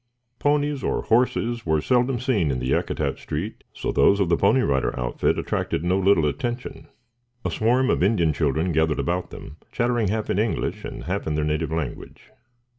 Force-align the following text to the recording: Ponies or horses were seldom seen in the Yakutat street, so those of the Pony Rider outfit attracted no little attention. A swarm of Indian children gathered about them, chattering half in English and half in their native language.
Ponies 0.39 0.83
or 0.83 1.03
horses 1.03 1.63
were 1.63 1.79
seldom 1.79 2.17
seen 2.19 2.49
in 2.49 2.57
the 2.57 2.71
Yakutat 2.71 3.19
street, 3.19 3.63
so 3.71 3.91
those 3.91 4.19
of 4.19 4.29
the 4.29 4.35
Pony 4.35 4.61
Rider 4.61 4.99
outfit 4.99 5.37
attracted 5.37 5.83
no 5.83 5.99
little 5.99 6.25
attention. 6.25 6.87
A 7.45 7.51
swarm 7.51 7.91
of 7.91 8.01
Indian 8.01 8.33
children 8.33 8.71
gathered 8.71 8.97
about 8.99 9.29
them, 9.29 9.57
chattering 9.71 10.07
half 10.07 10.31
in 10.31 10.39
English 10.39 10.83
and 10.85 11.03
half 11.03 11.27
in 11.27 11.35
their 11.35 11.45
native 11.45 11.69
language. 11.71 12.31